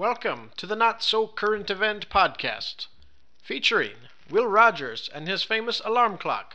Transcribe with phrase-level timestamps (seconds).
[0.00, 2.86] Welcome to the Not So Current Event podcast,
[3.42, 6.54] featuring Will Rogers and his famous alarm clock.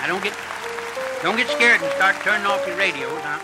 [0.00, 0.36] Now don't get
[1.22, 3.22] don't get scared and start turning off your radios.
[3.22, 3.40] I'm,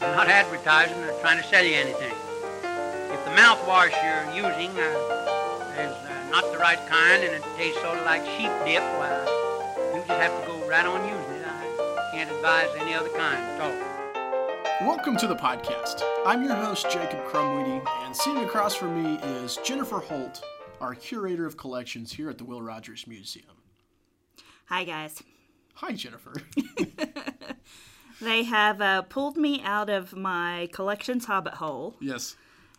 [0.00, 2.14] I'm not advertising or trying to sell you anything.
[3.10, 7.82] If the mouthwash you're using uh, is uh, not the right kind and it tastes
[7.82, 9.26] sort of like sheep dip, well,
[9.92, 11.33] you just have to go right on using it.
[12.24, 14.88] I can't advise any other kind at all.
[14.88, 16.00] Welcome to the podcast.
[16.24, 20.42] I'm your host, Jacob Crumweedy, and sitting across from me is Jennifer Holt,
[20.80, 23.50] our curator of collections here at the Will Rogers Museum.
[24.70, 25.22] Hi, guys.
[25.74, 26.32] Hi, Jennifer.
[28.22, 31.94] They have uh, pulled me out of my collections hobbit hole.
[32.00, 32.36] yes,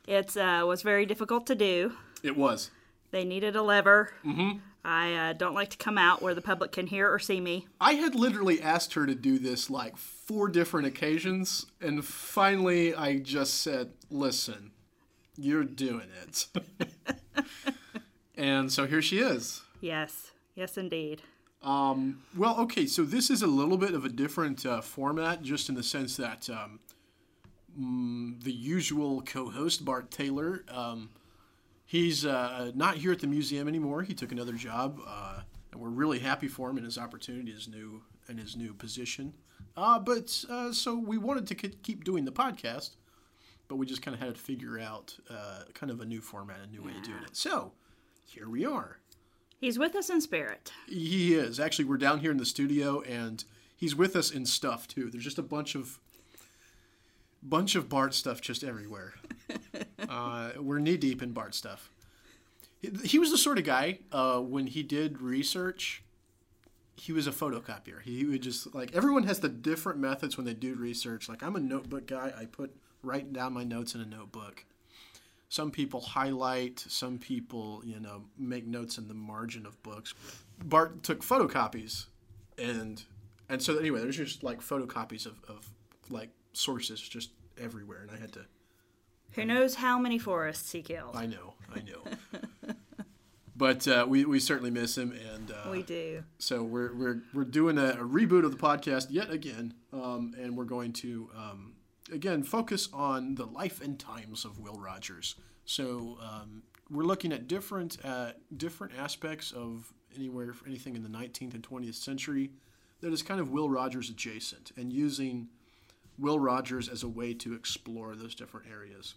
[0.07, 1.93] It uh, was very difficult to do.
[2.23, 2.71] it was.
[3.15, 4.11] They needed a lever.
[4.25, 4.57] Mm-hmm.
[4.83, 7.65] I uh, don't like to come out where the public can hear or see me.
[7.79, 13.19] I had literally asked her to do this like four different occasions, and finally I
[13.19, 14.71] just said, listen,
[15.37, 16.47] you're doing it.
[18.35, 19.61] and so here she is.
[19.79, 21.21] Yes, yes, indeed.
[21.63, 25.69] Um, well, okay, so this is a little bit of a different uh, format, just
[25.69, 26.81] in the sense that um,
[27.79, 31.11] mm, the usual co-host Bart Taylor, um,
[31.85, 34.03] he's uh, not here at the museum anymore.
[34.03, 35.41] He took another job, uh,
[35.71, 39.33] and we're really happy for him in his opportunity, his new and his new position.
[39.77, 42.91] Uh, but uh, so we wanted to keep doing the podcast,
[43.67, 46.57] but we just kind of had to figure out uh, kind of a new format,
[46.63, 47.35] a new way of doing it.
[47.35, 47.73] So
[48.25, 48.99] here we are.
[49.59, 50.71] He's with us in spirit.
[50.87, 51.59] He is.
[51.59, 53.43] Actually, we're down here in the studio, and
[53.75, 55.09] he's with us in stuff too.
[55.09, 55.99] There's just a bunch of
[57.41, 59.13] bunch of Bart stuff just everywhere.
[60.09, 61.91] uh, we're knee deep in Bart stuff.
[62.79, 66.03] He, he was the sort of guy uh, when he did research.
[66.97, 68.01] He was a photocopier.
[68.01, 71.27] He would just like everyone has the different methods when they do research.
[71.27, 72.31] Like I'm a notebook guy.
[72.37, 74.65] I put writing down my notes in a notebook
[75.49, 80.13] some people highlight some people you know make notes in the margin of books
[80.63, 82.05] bart took photocopies
[82.57, 83.03] and
[83.49, 85.69] and so anyway there's just like photocopies of, of
[86.09, 88.45] like sources just everywhere and i had to
[89.35, 91.15] Who knows how many forests he killed?
[91.15, 92.73] i know i know
[93.55, 96.23] but uh, we, we certainly miss him and uh, we do.
[96.39, 100.55] so we're, we're, we're doing a, a reboot of the podcast yet again um, and
[100.57, 101.73] we're going to um,
[102.11, 105.35] again focus on the life and times of will rogers
[105.65, 111.53] so um, we're looking at different uh, different aspects of anywhere anything in the 19th
[111.53, 112.51] and 20th century
[113.01, 115.49] that is kind of will rogers adjacent and using
[116.17, 119.15] will rogers as a way to explore those different areas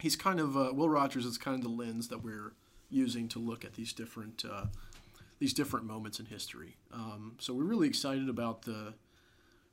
[0.00, 2.52] he's kind of uh, will rogers is kind of the lens that we're
[2.90, 4.66] using to look at these different uh,
[5.38, 6.76] these different moments in history.
[6.92, 8.94] Um, so we're really excited about the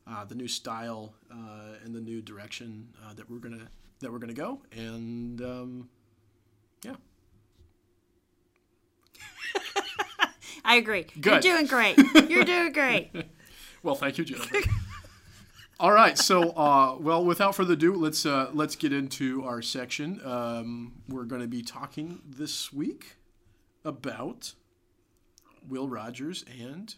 [0.08, 3.70] uh, the new style uh, and the new direction uh, that we're gonna
[4.00, 5.90] that we're gonna go, and um,
[6.84, 6.96] yeah,
[10.66, 11.06] I agree.
[11.20, 11.44] Good.
[11.44, 11.98] You're doing great.
[12.30, 13.12] You're doing great.
[13.84, 14.58] well, thank you, Jennifer.
[15.80, 20.22] All right, so uh, well, without further ado, let's uh, let's get into our section.
[20.24, 23.16] Um, we're going to be talking this week
[23.84, 24.54] about
[25.68, 26.94] Will Rogers and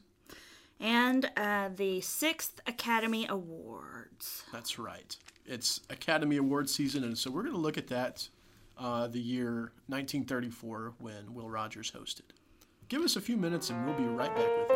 [0.80, 4.44] and uh, the sixth Academy Awards.
[4.52, 5.16] That's right.
[5.46, 8.28] It's Academy Award season, and so we're going to look at that
[8.78, 12.36] uh, the year 1934 when Will Rogers hosted.
[12.90, 14.75] Give us a few minutes, and we'll be right back with you.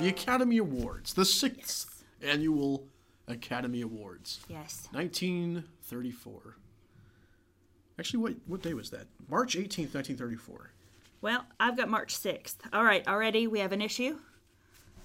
[0.00, 2.86] The Academy Awards, the sixth annual
[3.28, 4.40] Academy Awards.
[4.48, 4.88] Yes.
[4.92, 6.56] 1934.
[7.98, 9.06] Actually, what what day was that?
[9.28, 10.70] March 18th, 1934.
[11.22, 12.56] Well, I've got March 6th.
[12.72, 14.18] All right, already we have an issue.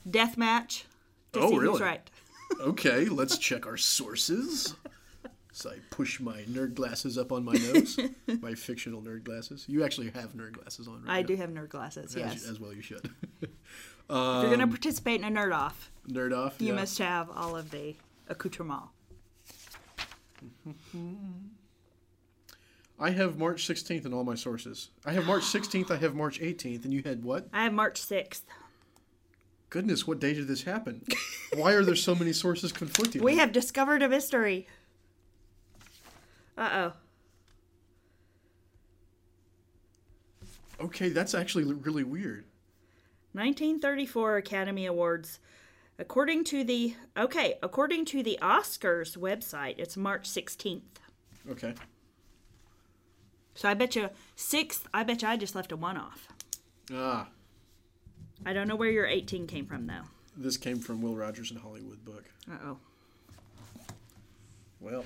[0.10, 0.86] Death match.
[1.34, 1.82] Oh, really?
[1.82, 2.10] right.
[2.62, 4.76] Okay, let's check our sources.
[5.52, 7.98] So I push my nerd glasses up on my nose,
[8.42, 9.66] my fictional nerd glasses.
[9.68, 11.12] You actually have nerd glasses on, right?
[11.12, 12.48] I now, do have nerd glasses, as, yes.
[12.48, 13.10] as well you should.
[14.10, 16.56] If you're going Um, to participate in a nerd off, nerd off.
[16.62, 16.74] you yeah.
[16.76, 17.96] must have all of the
[18.28, 18.84] accoutrement.
[23.00, 24.90] I have March 16th in all my sources.
[25.06, 25.92] I have March 16th.
[25.92, 27.48] I have March 18th, and you had what?
[27.52, 28.44] I have March 6th.
[29.70, 31.04] Goodness, what day did this happen?
[31.56, 33.22] Why are there so many sources conflicting?
[33.24, 34.68] We have discovered a mystery.
[36.58, 36.94] Uh oh.
[40.86, 42.46] Okay, that's actually really weird.
[43.36, 45.40] 1934 Academy Awards.
[46.00, 50.82] According to the okay, according to the Oscars website, it's March 16th.
[51.52, 51.74] Okay.
[53.54, 54.88] So I bet you sixth.
[54.94, 56.28] I bet you I just left a one off.
[56.94, 57.28] Ah,
[58.46, 60.04] I don't know where your 18 came from though.
[60.38, 62.24] this came from Will Rogers and Hollywood book.
[62.50, 62.78] Uh oh.
[64.80, 65.06] Well,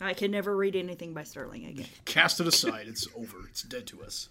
[0.00, 1.86] I can never read anything by Sterling again.
[2.04, 2.86] cast it aside.
[2.88, 3.38] It's over.
[3.48, 4.28] It's dead to us.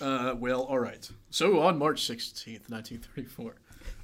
[0.00, 1.10] Uh, well, all right.
[1.30, 3.56] So on March sixteenth, nineteen thirty-four,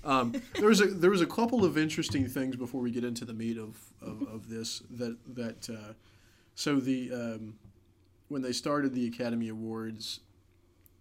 [0.05, 3.25] um, there was a there was a couple of interesting things before we get into
[3.25, 4.83] the meat of of, of this.
[4.91, 5.93] That that uh,
[6.55, 7.55] so the um,
[8.29, 10.21] when they started the Academy Awards,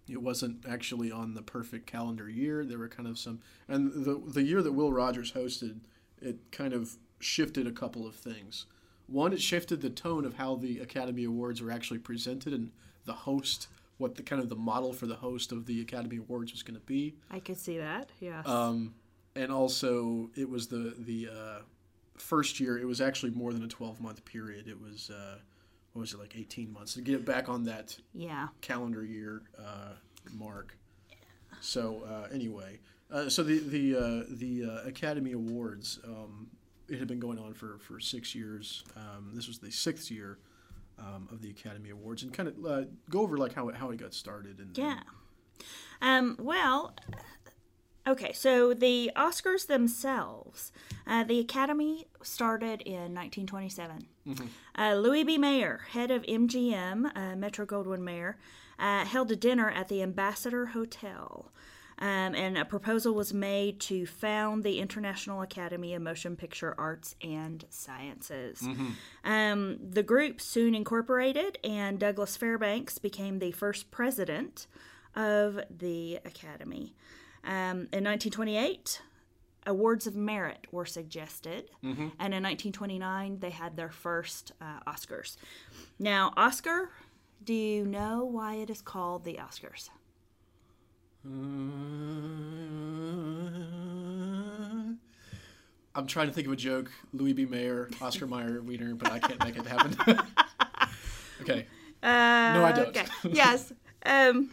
[0.08, 2.64] it wasn't actually on the perfect calendar year.
[2.64, 5.80] There were kind of some, and the the year that Will Rogers hosted,
[6.22, 8.66] it kind of shifted a couple of things.
[9.08, 12.72] One, it shifted the tone of how the Academy Awards were actually presented and
[13.06, 16.52] the host, what the kind of the model for the host of the Academy Awards
[16.52, 17.16] was going to be.
[17.32, 18.10] I could see that.
[18.20, 18.42] Yeah.
[18.46, 18.94] Um,
[19.36, 21.60] and also, it was the the uh,
[22.18, 22.78] first year.
[22.78, 24.68] It was actually more than a twelve month period.
[24.68, 25.38] It was uh,
[25.94, 28.48] what was it like eighteen months to get it back on that yeah.
[28.62, 29.94] calendar year uh,
[30.34, 30.78] mark.
[31.62, 32.80] So uh, anyway,
[33.12, 36.48] uh, so the the uh, the uh, Academy Awards, um,
[36.90, 38.84] it had been going on for for six years.
[38.96, 40.38] Um, this was the sixth year
[41.00, 43.90] um, of the Academy Awards, and kind of uh, go over like how it, how
[43.92, 44.60] it got started.
[44.60, 45.02] And Yeah.
[46.02, 46.96] Um, well,
[48.08, 50.72] okay, so the Oscars themselves,
[51.08, 54.08] uh, the Academy started in 1927.
[54.78, 55.38] Uh, Louis B.
[55.38, 58.38] Mayer, head of MGM, uh, Metro Goldwyn Mayer,
[58.80, 61.52] uh, held a dinner at the Ambassador Hotel.
[61.98, 67.16] Um, and a proposal was made to found the International Academy of Motion Picture Arts
[67.22, 68.62] and Sciences.
[69.24, 74.68] Um, the group soon incorporated, and Douglas Fairbanks became the first president
[75.16, 76.94] of the Academy.
[77.46, 79.02] Um, in 1928,
[79.66, 81.70] awards of merit were suggested,
[82.20, 85.38] and in 1929, they had their first uh, Oscars.
[85.98, 86.90] Now, Oscar,
[87.44, 89.90] do you know why it is called the Oscars?
[95.96, 96.92] I'm trying to think of a joke.
[97.14, 97.46] Louis B.
[97.46, 99.96] Mayer, Oscar Mayer Wiener, but I can't make it happen.
[101.42, 101.66] okay.
[102.04, 102.88] Uh, No, I don't.
[102.90, 103.06] Okay.
[103.32, 103.72] yes.
[104.06, 104.52] Um,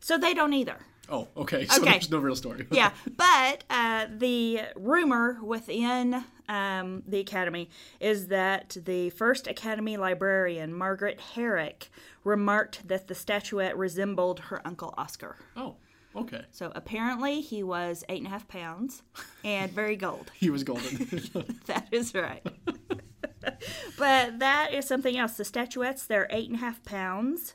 [0.00, 0.76] so they don't either.
[1.10, 1.66] Oh, okay.
[1.70, 1.92] So Okay.
[1.92, 2.66] there's no real story.
[2.70, 7.68] yeah, but uh, the rumor within um, the Academy
[8.00, 11.90] is that the first Academy librarian, Margaret Herrick,
[12.24, 15.36] remarked that the statuette resembled her uncle Oscar.
[15.56, 15.76] Oh,
[16.16, 16.42] okay.
[16.52, 19.02] So apparently he was eight and a half pounds
[19.44, 20.30] and very gold.
[20.38, 20.96] He was golden.
[21.66, 22.46] that is right.
[23.98, 25.36] but that is something else.
[25.36, 27.54] The statuettes, they're eight and a half pounds.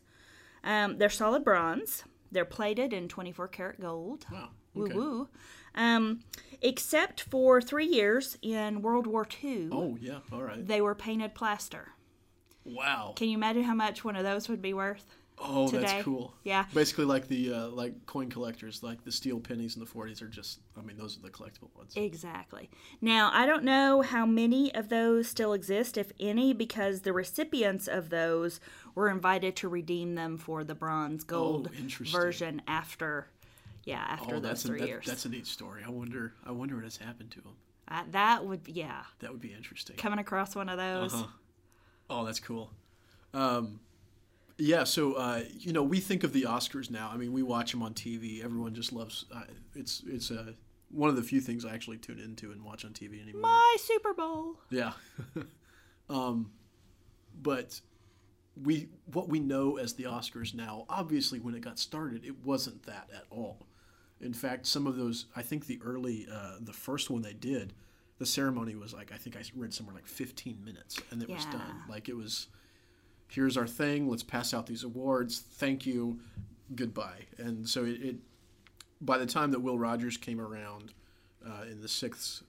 [0.63, 2.03] Um, they're solid bronze.
[2.31, 4.25] They're plated in 24 karat gold.
[4.31, 4.49] wow.
[4.75, 5.27] Woo woo.
[5.75, 6.19] Um,
[6.61, 10.19] except for three years in World War II, Oh, yeah.
[10.31, 10.65] All right.
[10.65, 11.89] they were painted plaster.
[12.65, 13.13] Wow.
[13.15, 15.05] Can you imagine how much one of those would be worth?
[15.41, 15.81] Oh, today?
[15.85, 16.33] that's cool.
[16.43, 16.65] Yeah.
[16.73, 20.27] Basically, like the uh, like coin collectors, like the steel pennies in the 40s are
[20.27, 20.59] just.
[20.77, 21.93] I mean, those are the collectible ones.
[21.95, 22.69] Exactly.
[23.01, 27.87] Now, I don't know how many of those still exist, if any, because the recipients
[27.87, 28.59] of those
[28.95, 33.27] were invited to redeem them for the bronze gold Oh, version after,
[33.85, 35.05] yeah, after oh, those that's a, three that- years.
[35.05, 35.83] that's a neat story.
[35.85, 36.33] I wonder.
[36.45, 37.53] I wonder what has happened to them.
[37.87, 39.95] Uh, that would, yeah, That would be interesting.
[39.95, 41.13] coming across one of those.
[41.13, 41.25] Uh-huh.
[42.09, 42.71] Oh, that's cool.
[43.33, 43.79] Um,
[44.59, 47.09] yeah, so uh, you know, we think of the Oscars now.
[47.13, 48.43] I mean, we watch them on TV.
[48.43, 49.25] Everyone just loves.
[49.33, 49.43] Uh,
[49.75, 50.53] it's it's uh,
[50.91, 53.41] one of the few things I actually tune into and watch on TV anymore.
[53.41, 54.55] My Super Bowl.
[54.69, 54.93] Yeah.
[56.09, 56.51] um,
[57.41, 57.79] but
[58.61, 62.83] we what we know as the Oscars now, obviously when it got started, it wasn't
[62.83, 63.67] that at all.
[64.21, 67.73] In fact, some of those, I think the early, uh, the first one they did,
[68.17, 71.45] the ceremony was like, I think I read somewhere like 15 minutes, and it was
[71.45, 71.83] done.
[71.87, 72.47] Like it was,
[73.29, 74.09] here's our thing.
[74.09, 75.39] Let's pass out these awards.
[75.39, 76.19] Thank you.
[76.75, 77.25] Goodbye.
[77.37, 78.15] And so it, it
[79.01, 80.93] by the time that Will Rogers came around
[81.45, 82.43] uh, in the sixth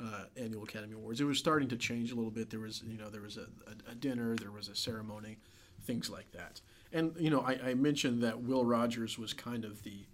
[0.00, 2.48] uh, annual Academy Awards, it was starting to change a little bit.
[2.48, 5.38] There was, you know, there was a, a, a dinner, there was a ceremony,
[5.82, 6.60] things like that.
[6.92, 10.06] And you know, I, I mentioned that Will Rogers was kind of the,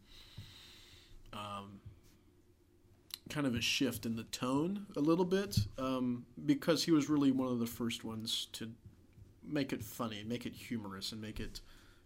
[1.33, 1.81] um,
[3.29, 7.31] kind of a shift in the tone a little bit um, because he was really
[7.31, 8.71] one of the first ones to
[9.49, 11.61] make it funny, make it humorous, and make it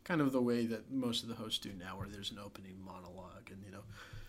[0.04, 2.76] kind of the way that most of the hosts do now, where there's an opening
[2.84, 3.82] monologue and you know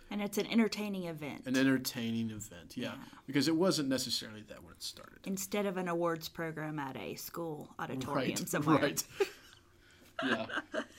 [0.09, 2.73] And it's an entertaining event an entertaining event.
[2.75, 2.93] Yeah,
[3.27, 5.19] because it wasn't necessarily that when it started.
[5.25, 8.79] instead of an awards program at a school auditorium somewhere.
[8.79, 9.03] Right.
[10.25, 10.45] yeah,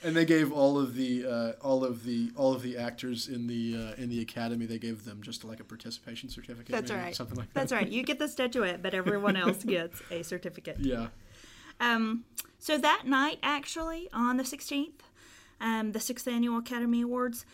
[0.03, 3.47] and they gave all of the uh, all of the all of the actors in
[3.47, 4.65] the uh, in the academy.
[4.65, 6.71] They gave them just like a participation certificate.
[6.71, 7.15] That's right.
[7.15, 7.59] Something like that.
[7.59, 7.87] That's right.
[7.87, 10.77] You get the statuette, but everyone else gets a certificate.
[10.83, 11.07] Yeah.
[11.83, 12.23] Um,
[12.59, 15.01] so that night, actually, on the 16th,
[15.59, 17.45] um, the sixth annual Academy Awards,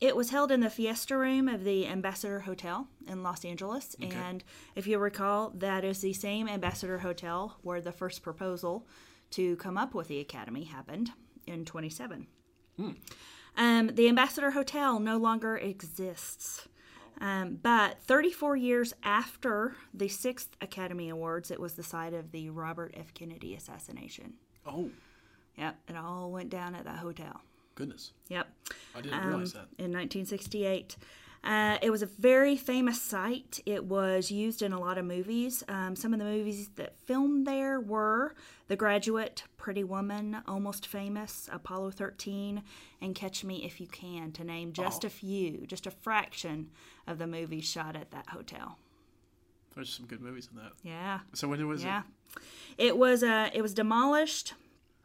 [0.00, 3.94] it was held in the Fiesta Room of the Ambassador Hotel in Los Angeles.
[4.28, 8.86] And if you recall, that is the same Ambassador Hotel where the first proposal
[9.30, 11.12] to come up with the Academy happened
[11.46, 12.26] in 27.
[13.56, 16.68] Um, the Ambassador Hotel no longer exists.
[17.20, 22.50] Um, but 34 years after the sixth Academy Awards, it was the site of the
[22.50, 23.14] Robert F.
[23.14, 24.34] Kennedy assassination.
[24.66, 24.90] Oh
[25.56, 27.40] Yep, it all went down at that hotel.
[27.74, 28.46] goodness, Yep,
[28.94, 29.68] I didn't realize that.
[29.78, 30.96] in 1968.
[31.46, 33.60] Uh, it was a very famous site.
[33.66, 35.62] It was used in a lot of movies.
[35.68, 38.34] Um, some of the movies that filmed there were
[38.66, 42.62] The Graduate, Pretty Woman, Almost Famous, Apollo 13,
[43.00, 45.06] and Catch Me If You Can, to name just Oh.
[45.06, 46.70] a few, just a fraction
[47.06, 48.78] of the movies shot at that hotel.
[49.76, 50.72] There's some good movies in that.
[50.82, 51.20] Yeah.
[51.32, 52.02] So when was Yeah.
[52.36, 52.42] it?
[52.88, 54.54] It was uh it was demolished.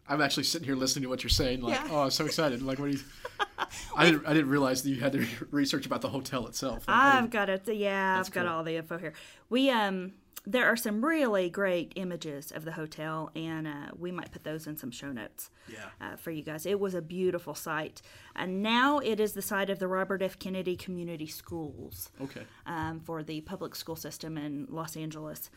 [0.07, 1.61] I'm actually sitting here listening to what you're saying.
[1.61, 1.87] Like, Yeah.
[1.91, 2.61] oh, I'm so excited.
[2.63, 3.03] Like, what do you?
[3.95, 4.25] I didn't.
[4.25, 6.87] I didn't realize that you had to research about the hotel itself.
[6.87, 7.67] Like, I've got it.
[7.67, 8.53] Yeah, I've got cool.
[8.53, 9.13] all the info here.
[9.49, 10.13] We um
[10.47, 14.65] there are some really great images of the hotel and uh, we might put those
[14.65, 15.77] in some show notes Yeah.
[16.01, 16.65] uh, for you guys.
[16.65, 18.01] It was a beautiful site.
[18.35, 20.39] And now it is the site of the Robert F.
[20.39, 22.41] Kennedy Community Schools Okay.
[22.65, 25.51] um, for the public school system in Los Angeles.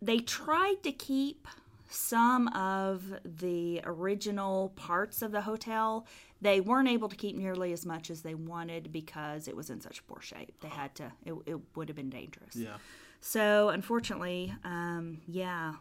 [0.00, 1.48] They tried to keep
[1.88, 6.06] some of the original parts of the hotel.
[6.40, 9.80] They weren't able to keep nearly as much as they wanted because it was in
[9.80, 10.54] such poor shape.
[10.60, 12.54] They had to, it, it would have been dangerous.
[12.56, 12.76] Yeah.
[13.20, 15.74] So, unfortunately, um, yeah,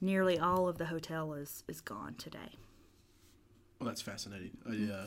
[0.00, 2.58] nearly all of the hotel is, is gone today.
[3.78, 4.50] Well, that's fascinating.
[4.66, 5.06] I, uh,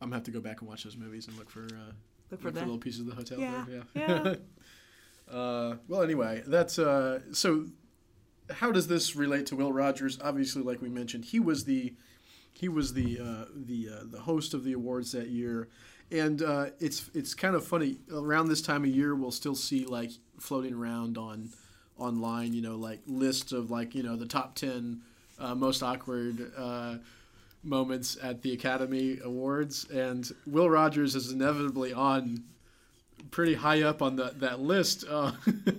[0.00, 1.92] I'm gonna have to go back and watch those movies and look for uh,
[2.30, 3.38] Look for the- little pieces of the hotel.
[3.38, 3.82] Yeah, there.
[3.94, 4.34] yeah.
[5.30, 7.66] uh, well, anyway, that's uh, so.
[8.48, 10.20] How does this relate to Will Rogers?
[10.22, 11.94] Obviously, like we mentioned, he was the
[12.52, 15.68] he was the uh, the uh, the host of the awards that year,
[16.12, 17.98] and uh, it's it's kind of funny.
[18.12, 21.50] Around this time of year, we'll still see like floating around on
[21.98, 25.00] online, you know, like lists of like you know the top ten
[25.40, 26.52] uh, most awkward
[27.64, 32.44] moments at the Academy Awards, and Will Rogers is inevitably on
[33.30, 35.04] pretty high up on that that list.
[35.08, 35.32] Uh,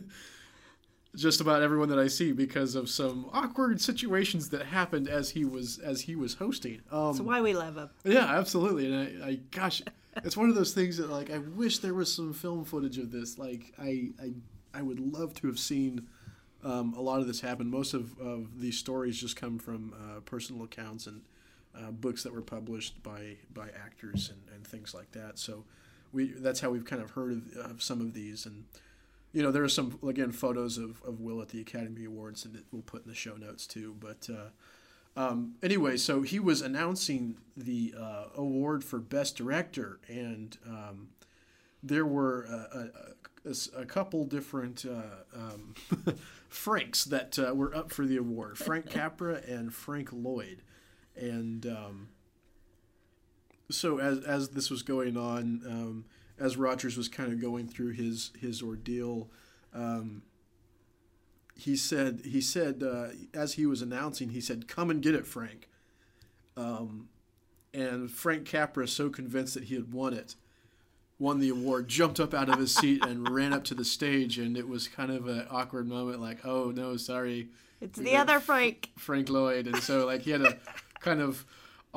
[1.15, 5.45] just about everyone that I see because of some awkward situations that happened as he
[5.45, 6.81] was as he was hosting.
[6.91, 7.89] Um, That's why we love him.
[8.03, 8.85] yeah, absolutely.
[8.91, 9.81] And I, I gosh,
[10.23, 13.11] it's one of those things that like I wish there was some film footage of
[13.11, 13.37] this.
[13.37, 14.33] Like I, I,
[14.73, 16.07] I would love to have seen
[16.63, 17.69] um, a lot of this happen.
[17.69, 21.21] Most of, of these stories just come from uh, personal accounts and
[21.75, 25.39] uh, books that were published by by actors and, and things like that.
[25.39, 25.65] So
[26.17, 28.65] we that's how we've kind of heard of, of some of these and.
[29.33, 32.63] You know, there are some again photos of, of Will at the Academy Awards, and
[32.71, 33.93] we'll put in the show notes too.
[33.99, 34.49] But uh,
[35.17, 41.09] um, anyway, so he was announcing the uh, award for Best Director, and um,
[41.83, 42.89] there were a,
[43.49, 45.75] a, a couple different uh, um,
[46.49, 50.61] Franks that uh, were up for the award Frank Capra and Frank Lloyd.
[51.15, 52.09] And um,
[53.69, 56.05] so, as, as this was going on, um,
[56.39, 59.29] as Rogers was kind of going through his, his ordeal,
[59.73, 60.21] um,
[61.57, 65.25] he said he said uh, as he was announcing he said come and get it
[65.25, 65.67] frank
[66.55, 67.09] um,
[67.73, 70.35] and frank capra so convinced that he had won it
[71.19, 74.37] won the award jumped up out of his seat and ran up to the stage
[74.37, 77.47] and it was kind of an awkward moment like oh no sorry
[77.81, 78.91] It's We the other Frank.
[78.95, 80.57] frank lloyd and so like he had a
[80.99, 81.43] kind of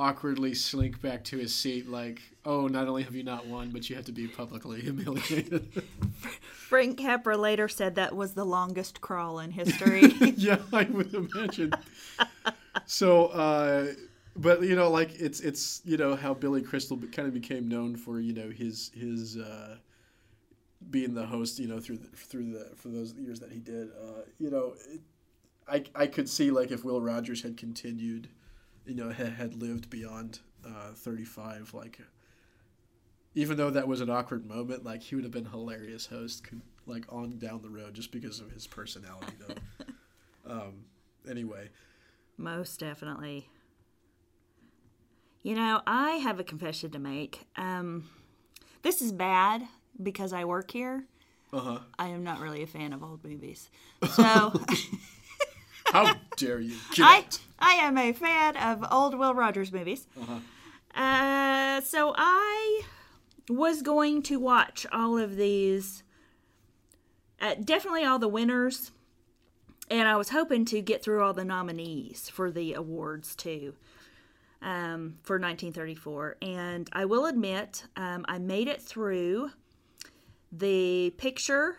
[0.01, 3.89] awkwardly slink back to his seat like oh not only have you not won but
[3.91, 5.83] you have to be publicly humiliated
[6.71, 10.03] Frank Capra later said that was the longest crawl in history.
[10.37, 11.73] yeah, I would imagine.
[12.87, 13.89] so, uh,
[14.37, 17.97] but you know, like it's it's you know how Billy Crystal kind of became known
[17.97, 19.79] for you know his his uh,
[20.91, 23.89] being the host you know through the, through the for those years that he did.
[23.89, 25.01] Uh, you know, it,
[25.67, 28.29] I I could see like if Will Rogers had continued,
[28.91, 32.01] you know, had, had lived beyond uh, thirty five, like.
[33.37, 36.45] Even though that was an awkward moment, like he would have been hilarious host,
[36.85, 39.55] like on down the road, just because of his personality, though.
[40.51, 40.87] Um,
[41.31, 41.69] anyway,
[42.37, 43.49] Most definitely.
[45.43, 47.47] You know, I have a confession to make.
[47.57, 48.09] Um,
[48.83, 49.63] this is bad
[50.03, 51.05] because I work here.
[51.53, 51.79] uh huh.
[51.99, 53.71] I am not really a fan of old movies.
[54.13, 54.53] So
[55.91, 56.77] How dare you?
[56.95, 57.41] Get I out.
[57.59, 60.07] I am a fan of old Will Rogers movies.
[60.21, 60.39] Uh
[60.95, 61.81] huh.
[61.83, 62.83] so I
[63.49, 66.03] was going to watch all of these,
[67.41, 68.93] uh, definitely all the winners,
[69.91, 73.75] and I was hoping to get through all the nominees for the awards too.
[74.63, 79.53] Um, for 1934, and I will admit, um, I made it through
[80.53, 81.77] the picture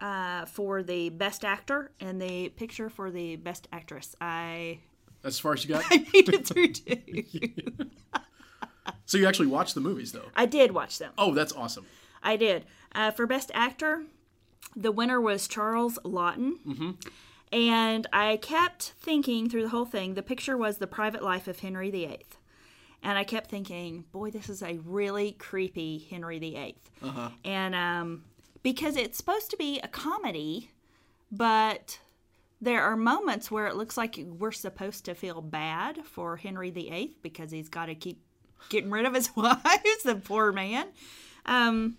[0.00, 4.14] uh, for the best actor and the picture for the best actress.
[4.20, 4.80] I
[5.24, 5.84] As far as you got.
[5.90, 7.90] I made it through two.
[9.06, 10.30] so you actually watched the movies, though.
[10.36, 11.12] I did watch them.
[11.18, 11.86] Oh, that's awesome.
[12.22, 12.64] I did.
[12.94, 14.04] Uh, for Best Actor,
[14.74, 16.54] the winner was Charles Laughton.
[16.66, 16.90] Mm-hmm.
[17.50, 21.60] And I kept thinking through the whole thing, the picture was The Private Life of
[21.60, 22.26] Henry VIII.
[23.02, 26.76] And I kept thinking, boy, this is a really creepy Henry VIII.
[27.02, 27.30] Uh-huh.
[27.44, 28.24] And um,
[28.62, 30.70] because it's supposed to be a comedy,
[31.30, 31.98] but
[32.60, 37.16] there are moments where it looks like we're supposed to feel bad for Henry VIII
[37.22, 38.20] because he's got to keep
[38.68, 40.88] getting rid of his wives, the poor man.
[41.46, 41.96] Um,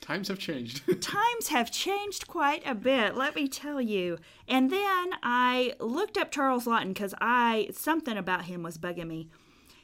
[0.00, 0.82] Times have changed.
[1.02, 4.18] times have changed quite a bit, let me tell you.
[4.48, 9.28] And then I looked up Charles Laughton because I something about him was bugging me.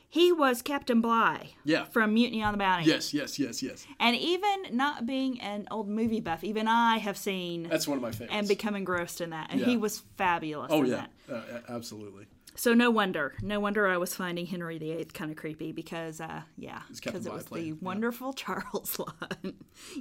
[0.08, 1.84] He was Captain Bligh Yeah.
[1.84, 2.84] from Mutiny on the Bounty.
[2.86, 3.86] yes, yes, yes, yes.
[4.00, 8.02] And even not being an old movie buff, even I have seen That's one of
[8.02, 8.32] my favorites.
[8.34, 9.48] and become engrossed in that.
[9.50, 9.66] And Yeah.
[9.66, 11.34] he was fabulous oh in yeah, that.
[11.36, 12.26] uh, absolutely.
[12.54, 16.42] So no wonder, no wonder I was finding Henry VIII kind of creepy because, uh,
[16.56, 17.74] yeah, because it was the playing, yeah.
[17.82, 19.54] wonderful Charles Laughton.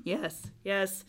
[0.05, 1.03] yes, yes.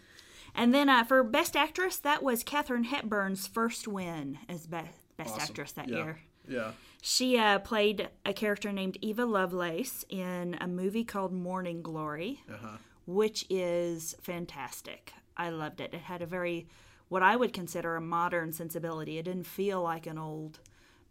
[0.54, 4.78] And then uh, for Best Actress, that was Katharine Hepburn's first win as be-
[5.16, 5.42] Best Awesome.
[5.42, 5.96] Actress that yeah.
[5.98, 6.18] year.
[6.48, 6.72] Yeah.
[7.02, 12.78] She uh, played a character named Eva Lovelace in a movie called Morning Glory, Uh-huh.
[13.06, 15.12] which is fantastic.
[15.36, 15.94] I loved it.
[15.94, 16.66] It had a very,
[17.08, 19.18] what I would consider a modern sensibility.
[19.18, 20.58] It didn't feel like an old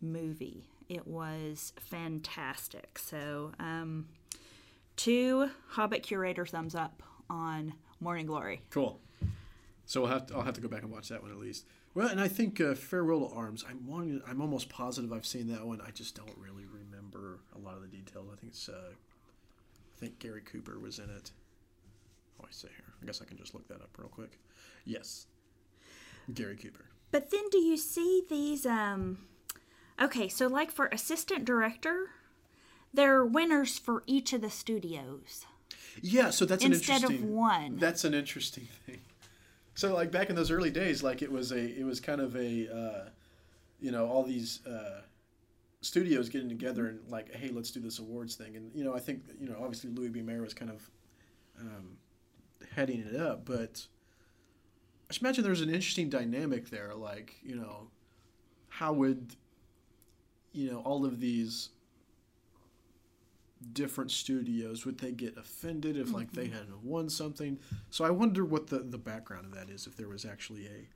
[0.01, 0.65] movie.
[0.89, 2.99] It was fantastic.
[2.99, 4.07] So, um,
[4.95, 8.61] two Hobbit curator thumbs up on Morning Glory.
[8.69, 8.99] Cool.
[9.85, 11.65] So we'll have to, I'll have to go back and watch that one at least.
[11.95, 13.63] Well, and I think uh, Farewell to Arms.
[13.67, 15.79] I'm wanting, I'm almost positive I've seen that one.
[15.81, 18.27] I just don't really remember a lot of the details.
[18.31, 21.31] I think it's uh, I think Gary Cooper was in it.
[22.41, 22.93] Oh, I say here.
[23.01, 24.37] I guess I can just look that up real quick.
[24.83, 25.27] Yes,
[26.33, 26.85] Gary Cooper.
[27.11, 29.20] But then do you see these um
[30.01, 32.09] okay, so like for assistant director,
[32.93, 35.46] there are winners for each of the studios
[36.01, 37.77] Yeah, so that's an interesting instead of one.
[37.77, 39.00] That's an interesting thing.
[39.75, 42.35] So like back in those early days, like it was a it was kind of
[42.35, 43.09] a uh,
[43.79, 45.01] you know all these uh,
[45.81, 49.00] studios getting together and like hey let's do this awards thing and you know I
[49.00, 50.90] think you know obviously Louis B Mayer was kind of
[51.59, 51.98] um,
[52.74, 53.85] heading it up, but
[55.11, 56.96] I imagine there's an interesting dynamic there.
[56.96, 57.90] Like you know
[58.70, 59.35] how would
[60.53, 61.70] you know all of these
[63.73, 66.39] different studios would they get offended if like Mm-hmm.
[66.41, 67.57] they hadn't won something
[67.89, 70.87] so i wonder what the, the background of that is if there was actually a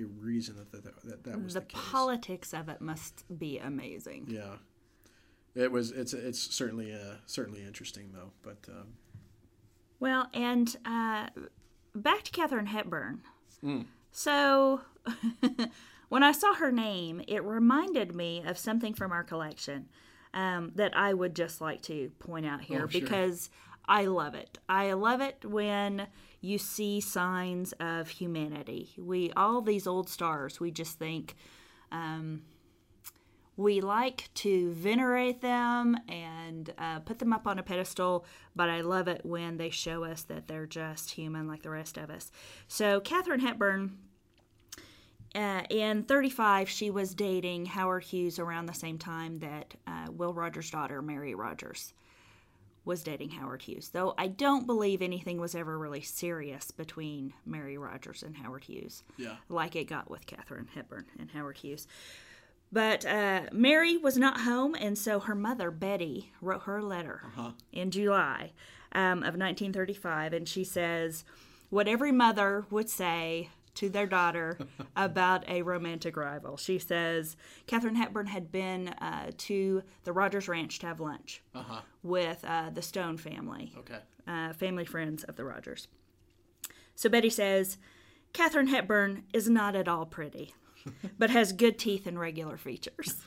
[0.00, 4.26] a reason that that, that, that was the the, politics of it must be amazing.
[4.28, 4.56] yeah
[5.54, 8.88] it was it's it's certainly uh certainly interesting though but um,
[9.98, 11.26] Well, and uh,
[11.94, 13.20] back to Katharine Hepburn.
[13.64, 13.86] Mm.
[14.12, 14.80] So,
[16.08, 19.88] when I saw her name, it reminded me of something from our collection
[20.34, 23.00] um, that I would just like to point out here Oh, sure.
[23.00, 23.50] because
[23.86, 24.58] I love it.
[24.68, 26.06] I love it when
[26.40, 28.90] you see signs of humanity.
[28.96, 31.34] We all these old stars, we just think
[31.92, 32.42] um,
[33.56, 38.24] we like to venerate them and uh, put them up on a pedestal,
[38.56, 41.98] but I love it when they show us that they're just human like the rest
[41.98, 42.30] of us.
[42.68, 43.98] So, Katharine Hepburn,
[45.34, 50.34] uh, in 35, she was dating Howard Hughes around the same time that uh, Will
[50.34, 51.94] Rogers' daughter, Mary Rogers,
[52.84, 53.90] was dating Howard Hughes.
[53.90, 59.04] Though I don't believe anything was ever really serious between Mary Rogers and Howard Hughes
[59.18, 61.86] yeah like it got with Katharine Hepburn and Howard Hughes.
[62.72, 67.22] But uh, Mary was not home, and so her mother, Betty, wrote her a letter
[67.72, 68.52] in July
[68.92, 71.24] um, of 1935, and she says
[71.68, 74.58] what every mother would say to their daughter
[74.96, 76.56] about a romantic rival.
[76.56, 81.80] She says Katharine Hepburn had been uh, to the Rogers Ranch to have lunch uh-huh
[82.02, 85.88] with uh, the Stone family okay uh, family friends of the Rogers.
[86.94, 87.78] So Betty says,
[88.32, 90.54] Katharine Hepburn is not at all pretty,
[91.18, 93.22] but has good teeth and regular features.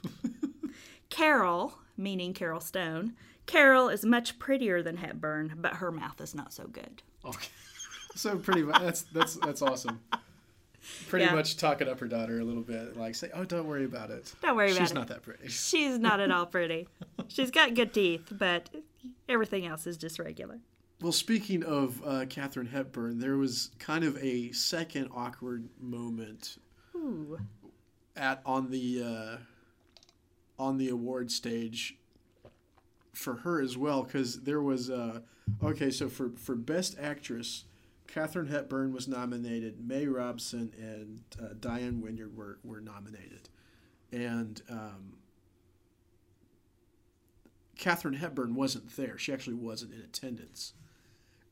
[1.09, 3.13] Carol, meaning Carol Stone,
[3.47, 7.01] Carol is much prettier than Hepburn, but her mouth is not so good.
[7.25, 7.47] okay
[8.15, 9.99] so pretty much that's that's that's awesome
[11.07, 11.33] pretty Yeah.
[11.35, 14.33] much talking up her daughter a little bit, like say, "Oh, don't worry about it.
[14.41, 16.87] Don't worry She's about it." She's not that pretty." She's not at all pretty.
[17.27, 18.69] She's got good teeth, but
[19.29, 20.59] everything else is just regular.
[21.01, 26.57] Well, speaking of uh, Katharine Hepburn, there was kind of a second awkward moment
[26.95, 27.39] Ooh.
[28.15, 29.37] at on the uh,
[30.57, 31.97] on the award stage
[33.11, 35.19] for her as well because there was uh,
[35.61, 37.65] okay so for for best actress
[38.13, 43.49] Katharine Hepburn was nominated May Robson and uh, Diane Wynyard were, were nominated
[44.11, 45.13] and um,
[47.75, 50.73] Katharine Hepburn wasn't there she actually wasn't in attendance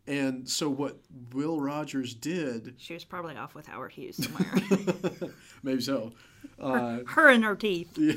[0.05, 0.99] and so what
[1.33, 5.31] Will Rogers did She was probably off with Howard Hughes somewhere.
[5.63, 6.11] maybe so
[6.59, 7.97] uh, Her and her teeth.
[7.97, 8.13] Yeah.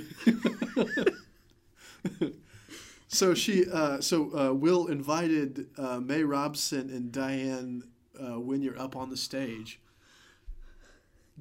[3.14, 7.84] So she, uh, so uh, Will invited uh, May Robson and Diane
[8.22, 9.80] uh, Wynyard up on the stage,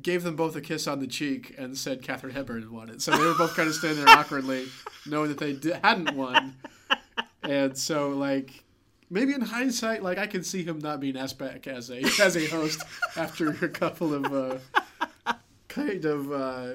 [0.02, 3.02] gave them both a kiss on the cheek, and said Katharine Hepburn had won it.
[3.02, 4.68] So they were both kind of standing there awkwardly,
[5.06, 6.56] knowing that they di- hadn't won.
[7.44, 8.64] And so, like,
[9.10, 12.36] maybe in hindsight, like I can see him not being asked back as a as
[12.36, 12.84] a host
[13.18, 14.34] after a couple of
[15.26, 15.34] uh,
[15.68, 16.32] kind of.
[16.32, 16.74] Uh,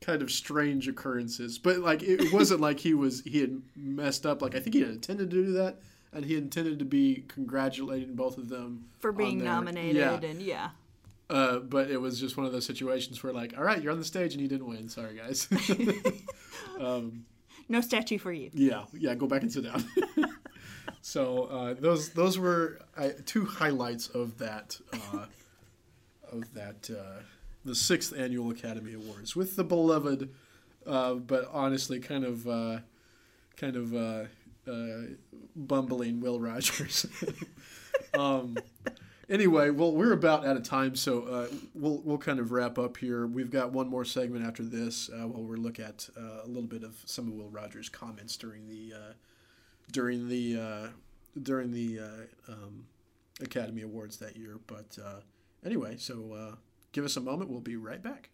[0.00, 1.58] kind of strange occurrences.
[1.58, 4.40] But like it wasn't like he was he had messed up.
[4.40, 5.80] Like I think he had intended to do that,
[6.12, 10.40] and he intended to be congratulating both of them For being their- nominated, Yeah, and
[10.42, 10.70] yeah.
[11.30, 13.98] uh, but it was just one of those situations where like, all right, you're on
[13.98, 14.88] the stage and you didn't win.
[14.88, 15.48] Sorry, guys.
[17.70, 18.50] No statue for you.
[18.54, 19.84] yeah, yeah, go back and sit down.
[21.02, 24.78] so uh, those those were uh, two highlights of that
[25.12, 25.26] uh,
[26.32, 27.20] of that uh,
[27.66, 30.30] the sixth annual Academy Awards with the beloved,
[30.86, 32.78] uh, but honestly kind of uh,
[33.56, 33.94] kind of
[34.68, 35.14] uh,
[35.56, 37.06] bumbling Will Rogers.
[38.14, 38.56] um,
[39.28, 42.96] anyway, well, we're about out of time, so uh, we'll we'll kind of wrap up
[42.96, 43.26] here.
[43.26, 46.68] We've got one more segment after this, uh, where we'll look at uh, a little
[46.68, 49.12] bit of some of Will Rogers' comments during the uh,
[49.92, 50.88] during the uh,
[51.42, 52.00] during the
[52.48, 52.86] um,
[53.40, 54.58] Academy Awards that year.
[54.66, 54.98] But
[55.64, 56.56] anyway, so
[56.92, 57.50] give us a moment.
[57.50, 58.30] We'll be right back.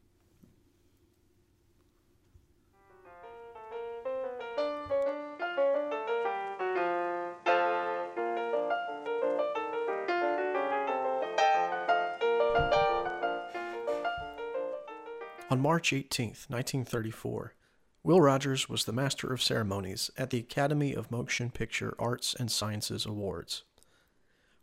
[15.55, 17.55] On March 18, 1934,
[18.03, 22.51] Will Rogers was the Master of Ceremonies at the Academy of Motion Picture Arts and
[22.51, 23.63] Sciences Awards,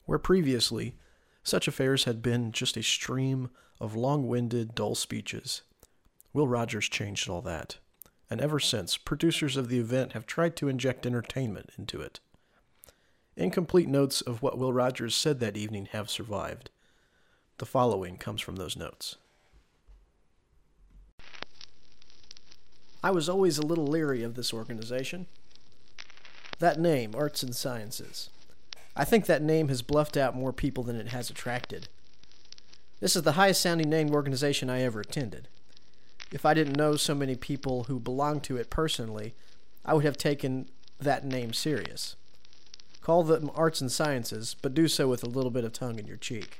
[0.03, 0.97] where previously
[1.43, 5.61] such affairs had been just a stream of long winded, dull speeches.
[6.33, 7.77] Will Rogers changed all that,
[8.29, 12.19] and ever since, producers of the event have tried to inject entertainment into it.
[13.37, 16.69] Incomplete notes of what Will Rogers said that evening have survived.
[17.59, 19.15] The following comes from those notes.
[23.03, 25.27] I was always a little leery of this organization.
[26.59, 28.29] That name, Arts and Sciences.
[28.95, 31.87] I think that name has bluffed out more people than it has attracted.
[32.99, 35.47] This is the highest sounding named organization I ever attended.
[36.31, 39.33] If I didn't know so many people who belonged to it personally,
[39.83, 42.15] I would have taken that name serious.
[43.01, 46.05] Call them arts and sciences, but do so with a little bit of tongue in
[46.05, 46.59] your cheek.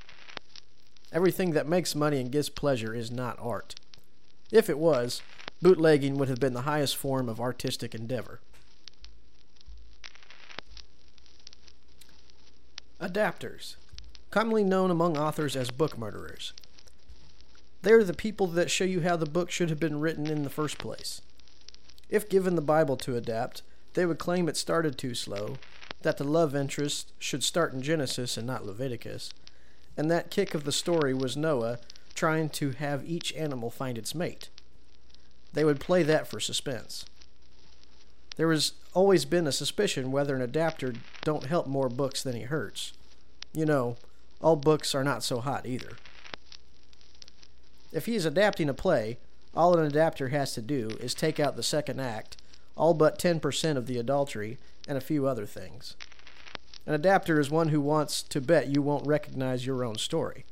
[1.12, 3.76] Everything that makes money and gives pleasure is not art.
[4.50, 5.22] If it was,
[5.62, 8.40] bootlegging would have been the highest form of artistic endeavor.
[13.00, 13.76] Adapters,
[14.30, 16.52] commonly known among authors as book murderers.
[17.82, 20.42] They are the people that show you how the book should have been written in
[20.42, 21.20] the first place.
[22.08, 23.62] If given the Bible to adapt,
[23.94, 25.56] they would claim it started too slow,
[26.02, 29.30] that the love interest should start in Genesis and not Leviticus,
[29.96, 31.78] and that kick of the story was Noah
[32.14, 34.48] trying to have each animal find its mate.
[35.52, 37.04] They would play that for suspense.
[38.36, 42.42] There has always been a suspicion whether an adapter don't help more books than he
[42.42, 42.92] hurts.
[43.52, 43.96] You know,
[44.40, 45.96] all books are not so hot either.
[47.92, 49.18] If he is adapting a play,
[49.54, 52.38] all an adapter has to do is take out the second act,
[52.74, 54.56] all but 10% of the adultery,
[54.88, 55.94] and a few other things.
[56.86, 60.44] An adapter is one who wants to bet you won't recognize your own story.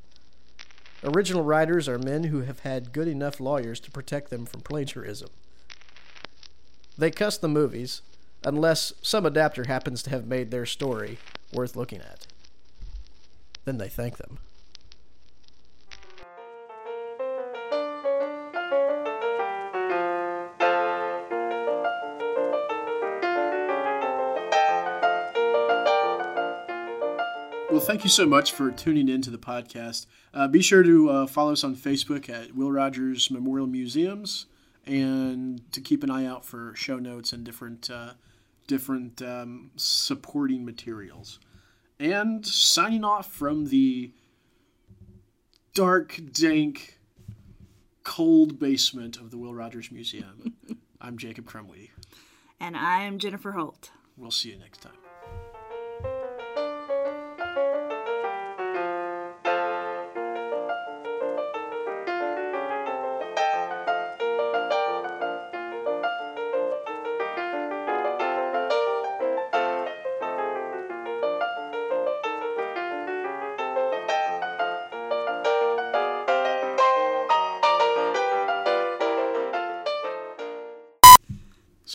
[1.03, 5.31] Original writers are men who have had good enough lawyers to protect them from plagiarism.
[6.99, 8.03] They cuss the movies,
[8.45, 11.19] unless some adapter happens to have made their story
[11.53, 12.27] worth looking at.
[13.65, 14.39] Then they thank them.
[27.81, 30.05] Well, thank you so much for tuning in to the podcast.
[30.35, 34.45] Uh, be sure to uh, follow us on Facebook at Will Rogers Memorial Museums,
[34.85, 38.13] and to keep an eye out for show notes and different uh,
[38.67, 41.41] different um, supporting materials.
[41.99, 44.13] And signing off from the
[45.73, 46.99] dark, dank,
[48.05, 50.55] cold basement of the Will Rogers Museum.
[51.01, 51.89] I'm Jacob Crumweedy.
[52.61, 53.91] And I am Jennifer Holt.
[54.19, 54.93] We'll see you next time.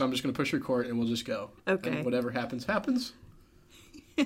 [0.05, 1.49] I'm just going to push record and we'll just go.
[1.67, 1.89] Okay.
[1.89, 3.13] And whatever happens, happens.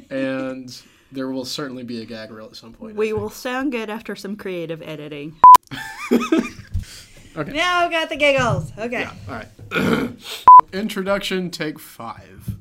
[0.09, 2.95] and there will certainly be a gag reel at some point.
[2.95, 5.37] We will sound good after some creative editing.
[7.37, 7.51] Okay.
[7.53, 8.71] Now got the giggles.
[8.77, 9.01] Okay.
[9.01, 9.13] Yeah.
[9.29, 10.11] All right.
[10.73, 12.57] Introduction, take five.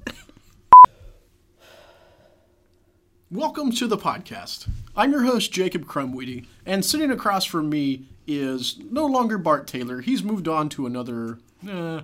[3.30, 4.68] Welcome to the podcast.
[4.94, 10.00] I'm your host, Jacob Crumweedy, and sitting across from me is no longer Bart Taylor.
[10.00, 11.38] He's moved on to another.
[11.66, 12.02] Eh,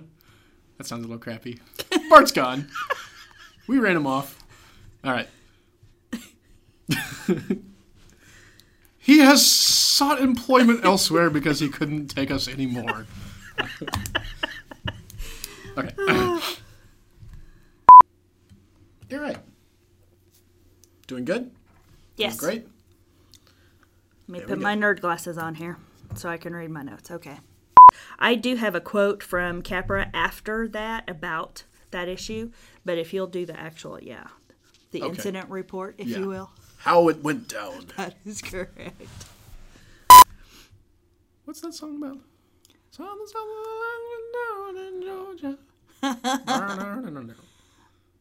[0.77, 1.59] that sounds a little crappy.
[2.09, 2.67] Bart's gone.
[3.67, 4.43] We ran him off.
[5.03, 5.27] All right.
[8.97, 13.05] he has sought employment elsewhere because he couldn't take us anymore.
[15.77, 15.93] okay.
[19.09, 19.37] You're right.
[21.07, 21.51] Doing good?
[22.17, 22.37] Yes.
[22.37, 22.67] Great.
[24.27, 25.77] Let me There put my nerd glasses on here
[26.15, 27.11] so I can read my notes.
[27.11, 27.37] Okay.
[28.19, 32.51] I do have a quote from Capra after that about that issue,
[32.83, 34.27] but if you'll do the actual, yeah,
[34.91, 35.09] the Okay.
[35.09, 36.19] incident report, if Yeah.
[36.19, 36.51] you will.
[36.77, 37.87] How it went down.
[37.97, 39.01] That is correct.
[41.45, 42.19] What's that song about?
[42.91, 45.57] Something, something went down in Georgia.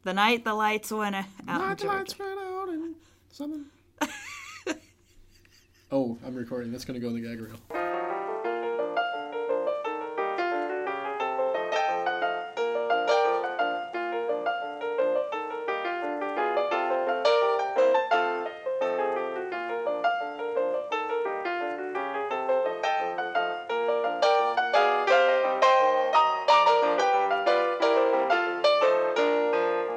[0.04, 1.96] The night the lights went out in Night Georgia.
[1.96, 2.94] lights went out and
[3.32, 3.64] something.
[5.90, 6.70] oh, I'm recording.
[6.72, 7.93] That's going to go in the gag reel.